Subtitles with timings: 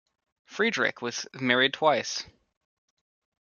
[0.45, 2.25] Friedrich was married twice.